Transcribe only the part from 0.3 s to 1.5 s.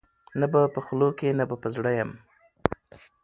نه به په خولو کي نه